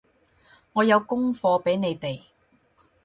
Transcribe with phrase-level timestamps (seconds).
[0.73, 2.23] 我有功課畀你哋